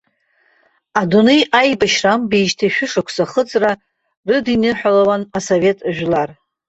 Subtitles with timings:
[0.99, 3.71] Адунеи аибашьра амбеижьҭеи шәышықәса ахыҵра
[4.29, 6.29] рыдиныҳәалауан асовет жәлар.